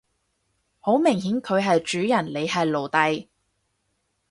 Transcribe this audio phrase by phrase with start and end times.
[0.79, 3.27] 好明顯佢係主人你係奴隸